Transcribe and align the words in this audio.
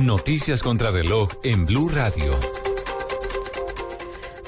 Noticias 0.00 0.62
contra 0.62 0.90
reloj 0.90 1.30
en 1.42 1.64
Blue 1.64 1.88
Radio. 1.88 2.38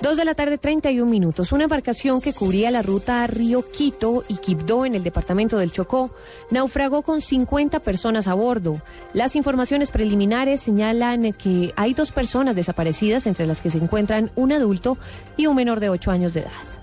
Dos 0.02 0.18
de 0.18 0.26
la 0.26 0.34
tarde, 0.34 0.58
31 0.58 1.10
minutos. 1.10 1.52
Una 1.52 1.64
embarcación 1.64 2.20
que 2.20 2.34
cubría 2.34 2.70
la 2.70 2.82
ruta 2.82 3.26
Río 3.26 3.64
Quito 3.72 4.24
y 4.28 4.36
Quibdó 4.36 4.84
en 4.84 4.94
el 4.94 5.02
departamento 5.02 5.56
del 5.56 5.72
Chocó 5.72 6.10
naufragó 6.50 7.00
con 7.00 7.22
50 7.22 7.80
personas 7.80 8.28
a 8.28 8.34
bordo. 8.34 8.82
Las 9.14 9.36
informaciones 9.36 9.90
preliminares 9.90 10.60
señalan 10.60 11.32
que 11.32 11.72
hay 11.76 11.94
dos 11.94 12.12
personas 12.12 12.54
desaparecidas, 12.54 13.26
entre 13.26 13.46
las 13.46 13.62
que 13.62 13.70
se 13.70 13.78
encuentran 13.78 14.30
un 14.36 14.52
adulto 14.52 14.98
y 15.38 15.46
un 15.46 15.56
menor 15.56 15.80
de 15.80 15.88
8 15.88 16.10
años 16.10 16.34
de 16.34 16.40
edad. 16.40 16.77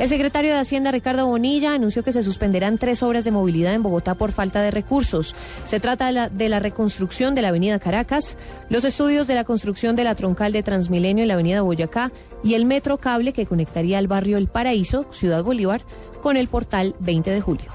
El 0.00 0.08
secretario 0.08 0.54
de 0.54 0.60
Hacienda, 0.60 0.92
Ricardo 0.92 1.26
Bonilla, 1.26 1.74
anunció 1.74 2.02
que 2.02 2.12
se 2.12 2.22
suspenderán 2.22 2.78
tres 2.78 3.02
obras 3.02 3.22
de 3.22 3.32
movilidad 3.32 3.74
en 3.74 3.82
Bogotá 3.82 4.14
por 4.14 4.32
falta 4.32 4.62
de 4.62 4.70
recursos. 4.70 5.34
Se 5.66 5.78
trata 5.78 6.30
de 6.30 6.48
la, 6.48 6.58
reconstrucción 6.58 7.34
de 7.34 7.42
la 7.42 7.48
avenida 7.48 7.78
Caracas, 7.78 8.38
los 8.70 8.84
estudios 8.84 9.26
de 9.26 9.34
la 9.34 9.44
construcción 9.44 9.96
de 9.96 10.04
la 10.04 10.14
troncal 10.14 10.52
de 10.52 10.62
Transmilenio 10.62 11.20
en 11.20 11.28
la 11.28 11.34
avenida 11.34 11.60
Boyacá 11.60 12.12
y 12.42 12.54
el 12.54 12.64
metro 12.64 12.96
cable 12.96 13.34
que 13.34 13.44
conectaría 13.44 13.98
el 13.98 14.08
barrio 14.08 14.38
El 14.38 14.48
Paraíso, 14.48 15.04
Ciudad 15.12 15.44
Bolívar, 15.44 15.82
con 16.22 16.38
el 16.38 16.48
portal 16.48 16.96
20 17.00 17.30
de 17.30 17.40
julio. 17.42 17.70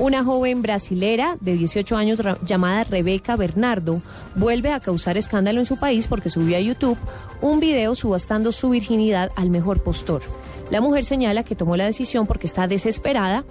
Una 0.00 0.24
joven 0.24 0.60
brasilera 0.60 1.36
de 1.40 1.54
18 1.54 1.96
años 1.96 2.20
llamada 2.44 2.82
Rebeca 2.82 3.36
Bernardo 3.36 4.02
vuelve 4.34 4.72
a 4.72 4.80
causar 4.80 5.16
escándalo 5.16 5.60
en 5.60 5.66
su 5.66 5.76
país 5.76 6.08
porque 6.08 6.30
subió 6.30 6.56
a 6.56 6.60
YouTube 6.60 6.98
un 7.40 7.60
video 7.60 7.94
subastando 7.94 8.50
su 8.50 8.70
virginidad 8.70 9.30
al 9.36 9.50
mejor 9.50 9.84
postor. 9.84 10.22
La 10.68 10.80
mujer 10.80 11.04
señala 11.04 11.44
que 11.44 11.54
tomó 11.54 11.76
la 11.76 11.84
decisión 11.86 12.26
porque 12.26 12.48
está 12.48 12.66
desesperada 12.66 13.44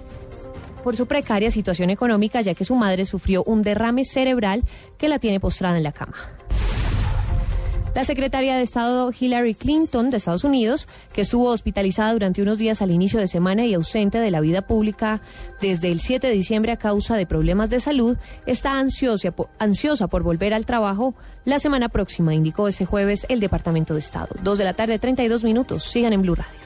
por 0.82 0.96
su 0.96 1.06
precaria 1.06 1.50
situación 1.50 1.88
económica 1.88 2.42
ya 2.42 2.54
que 2.54 2.66
su 2.66 2.74
madre 2.74 3.06
sufrió 3.06 3.42
un 3.44 3.62
derrame 3.62 4.04
cerebral 4.04 4.64
que 4.98 5.08
la 5.08 5.18
tiene 5.18 5.40
postrada 5.40 5.78
en 5.78 5.82
la 5.82 5.92
cama. 5.92 6.14
La 7.94 8.04
secretaria 8.04 8.56
de 8.56 8.62
Estado 8.62 9.12
Hillary 9.18 9.54
Clinton 9.54 10.10
de 10.10 10.16
Estados 10.16 10.42
Unidos, 10.42 10.88
que 11.12 11.20
estuvo 11.20 11.50
hospitalizada 11.50 12.12
durante 12.12 12.42
unos 12.42 12.58
días 12.58 12.82
al 12.82 12.90
inicio 12.90 13.20
de 13.20 13.28
semana 13.28 13.64
y 13.66 13.74
ausente 13.74 14.18
de 14.18 14.32
la 14.32 14.40
vida 14.40 14.62
pública 14.62 15.20
desde 15.60 15.92
el 15.92 16.00
7 16.00 16.26
de 16.26 16.32
diciembre 16.32 16.72
a 16.72 16.76
causa 16.76 17.16
de 17.16 17.24
problemas 17.24 17.70
de 17.70 17.78
salud, 17.78 18.16
está 18.46 18.80
ansiosa, 18.80 19.32
ansiosa 19.60 20.08
por 20.08 20.24
volver 20.24 20.54
al 20.54 20.66
trabajo 20.66 21.14
la 21.44 21.60
semana 21.60 21.88
próxima, 21.88 22.34
indicó 22.34 22.66
este 22.66 22.84
jueves 22.84 23.26
el 23.28 23.38
Departamento 23.38 23.94
de 23.94 24.00
Estado. 24.00 24.34
Dos 24.42 24.58
de 24.58 24.64
la 24.64 24.74
tarde, 24.74 24.98
32 24.98 25.44
minutos. 25.44 25.84
Sigan 25.84 26.12
en 26.12 26.22
Blue 26.22 26.34
Radio. 26.34 26.63